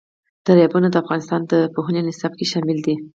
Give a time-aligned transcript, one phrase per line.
[0.45, 2.95] دریابونه د افغانستان د پوهنې نصاب کې شامل دي.